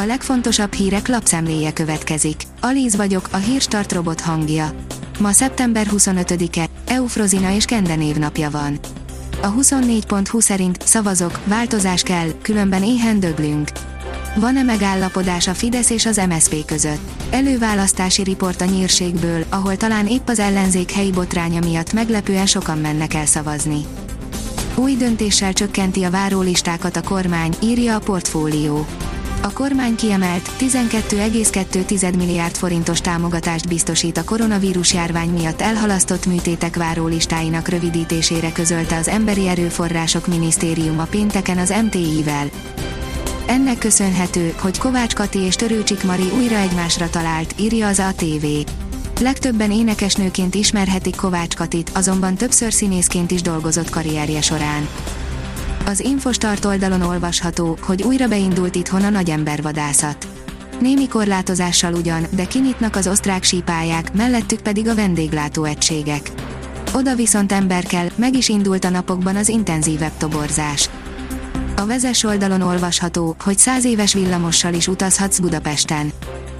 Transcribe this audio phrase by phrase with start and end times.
[0.00, 2.42] A legfontosabb hírek lapszemléje következik.
[2.60, 4.70] Alíz vagyok, a hírstart robot hangja.
[5.18, 8.78] Ma szeptember 25-e, Eufrozina és Kende névnapja van.
[9.42, 13.68] A 24.20 szerint szavazok, változás kell, különben éhen döglünk.
[14.36, 17.10] Van-e megállapodás a Fidesz és az MSZP között?
[17.30, 23.14] Előválasztási riport a nyírségből, ahol talán épp az ellenzék helyi botránya miatt meglepően sokan mennek
[23.14, 23.84] el szavazni.
[24.74, 28.86] Új döntéssel csökkenti a várólistákat a kormány, írja a portfólió.
[29.48, 37.68] A kormány kiemelt 12,2 milliárd forintos támogatást biztosít a koronavírus járvány miatt elhalasztott műtétek várólistáinak
[37.68, 42.50] rövidítésére közölte az Emberi Erőforrások Minisztériuma pénteken az MTI-vel.
[43.46, 48.46] Ennek köszönhető, hogy Kovács Kati és Törőcsik Mari újra egymásra talált, írja az ATV.
[49.20, 54.88] Legtöbben énekesnőként ismerhetik Kovács Katit, azonban többször színészként is dolgozott karrierje során.
[55.88, 60.28] Az Infostart oldalon olvasható, hogy újra beindult itthon a nagyembervadászat.
[60.80, 66.30] Némi korlátozással ugyan, de kinyitnak az osztrák sípályák, mellettük pedig a vendéglátó egységek.
[66.94, 70.90] Oda viszont ember kell, meg is indult a napokban az intenzívebb toborzás.
[71.76, 76.12] A vezes oldalon olvasható, hogy száz éves villamossal is utazhatsz Budapesten.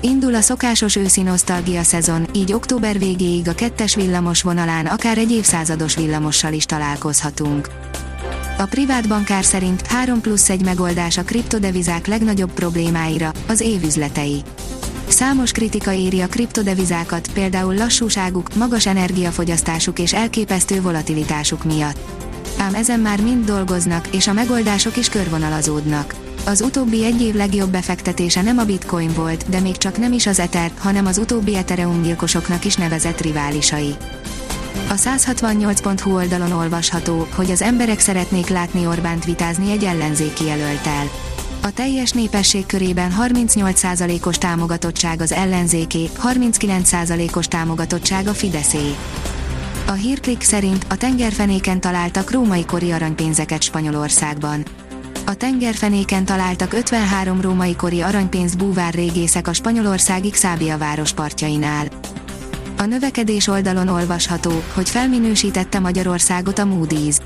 [0.00, 5.30] Indul a szokásos őszi nosztalgia szezon, így október végéig a kettes villamos vonalán akár egy
[5.30, 7.68] évszázados villamossal is találkozhatunk.
[8.58, 14.42] A privát bankár szerint 3 plusz 1 megoldás a kriptodevizák legnagyobb problémáira, az évüzletei.
[15.08, 21.98] Számos kritika éri a kriptodevizákat, például lassúságuk, magas energiafogyasztásuk és elképesztő volatilitásuk miatt.
[22.58, 26.14] Ám ezen már mind dolgoznak, és a megoldások is körvonalazódnak.
[26.46, 30.26] Az utóbbi egy év legjobb befektetése nem a bitcoin volt, de még csak nem is
[30.26, 33.94] az Ether, hanem az utóbbi Ethereum gyilkosoknak is nevezett riválisai.
[34.88, 41.10] A 168.hu oldalon olvasható, hogy az emberek szeretnék látni Orbánt vitázni egy ellenzéki jelöltel.
[41.62, 48.94] A teljes népesség körében 38%-os támogatottság az ellenzéké, 39%-os támogatottság a Fideszé.
[49.86, 54.64] A hírklik szerint a tengerfenéken találtak római kori aranypénzeket Spanyolországban.
[55.26, 61.86] A tengerfenéken találtak 53 római kori aranypénz búvár régészek a spanyolországi Xábia város partjainál.
[62.76, 67.16] A növekedés oldalon olvasható, hogy felminősítette Magyarországot a Moody's.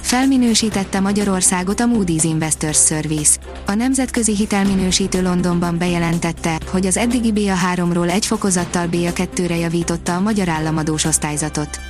[0.00, 3.38] Felminősítette Magyarországot a Moody's Investors Service.
[3.66, 10.48] A nemzetközi hitelminősítő Londonban bejelentette, hogy az eddigi BA3-ról egy fokozattal BA2-re javította a magyar
[10.48, 11.80] államadós osztályzatot.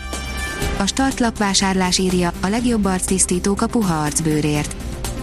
[0.78, 4.76] A startlap vásárlás írja, a legjobb arctisztítók a puha arcbőrért.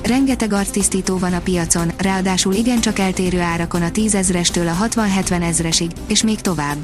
[0.04, 5.92] Rengeteg arctisztító van a piacon, ráadásul igencsak eltérő árakon a 10 ezrestől a 60-70 ezresig,
[6.08, 6.78] és még tovább.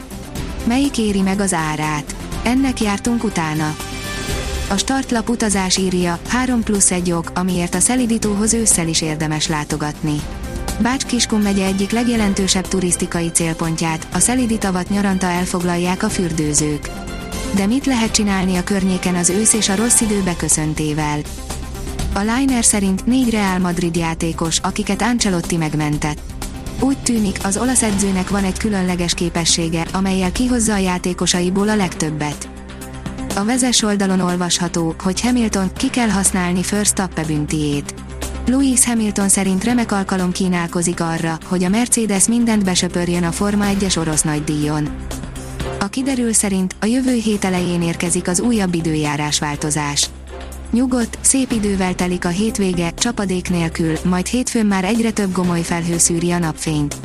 [0.67, 2.15] Melyik éri meg az árát?
[2.43, 3.75] Ennek jártunk utána.
[4.69, 10.21] A startlap utazás írja, 3 plusz egy ok, amiért a szelidítóhoz ősszel is érdemes látogatni.
[10.79, 16.89] Bács-Kiskun megye egyik legjelentősebb turisztikai célpontját, a szelidi tavat nyaranta elfoglalják a fürdőzők.
[17.55, 21.19] De mit lehet csinálni a környéken az ősz és a rossz idő beköszöntével?
[22.13, 26.34] A Liner szerint négy Real Madrid játékos, akiket Ancelotti megmentett.
[26.80, 32.50] Úgy tűnik, az olasz edzőnek van egy különleges képessége, amelyel kihozza a játékosaiból a legtöbbet.
[33.36, 37.94] A vezes oldalon olvasható, hogy Hamilton ki kell használni First Tappe büntijét.
[38.46, 43.97] Louis Hamilton szerint remek alkalom kínálkozik arra, hogy a Mercedes mindent besöpörjön a Forma 1-es
[43.97, 44.90] orosz nagydíjon.
[45.80, 50.09] A kiderül szerint a jövő hét elején érkezik az újabb időjárás változás.
[50.75, 55.97] Nyugodt, szép idővel telik a hétvége, csapadék nélkül, majd hétfőn már egyre több gomoly felhő
[55.97, 56.96] szűri a napfényt.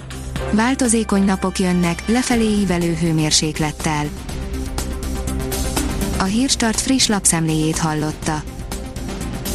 [0.52, 4.08] Változékony napok jönnek, lefelé ívelő hőmérséklettel.
[6.18, 8.42] A Hírstart friss lapszemléjét hallotta.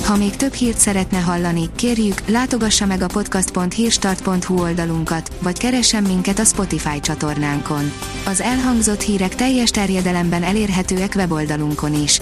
[0.06, 6.40] Ha még több hírt szeretne hallani, kérjük, látogassa meg a podcast.hírstart.hu oldalunkat, vagy keressen minket
[6.40, 7.92] a Spotify csatornánkon.
[8.26, 12.22] Az elhangzott hírek teljes terjedelemben elérhetőek weboldalunkon is.